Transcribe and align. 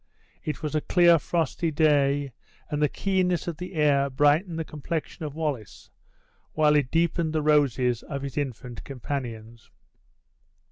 It 0.43 0.63
was 0.63 0.73
a 0.73 0.81
clear 0.81 1.19
frosty 1.19 1.69
day, 1.69 2.31
and 2.71 2.81
the 2.81 2.89
keenness 2.89 3.47
of 3.47 3.57
the 3.57 3.73
air 3.75 4.09
brightened 4.09 4.57
the 4.57 4.65
complexion 4.65 5.25
of 5.25 5.35
Wallace, 5.35 5.91
while 6.53 6.75
it 6.75 6.89
deepened 6.89 7.33
the 7.33 7.43
roses 7.43 8.01
of 8.01 8.23
his 8.23 8.35
infant 8.35 8.83
companions. 8.83 9.69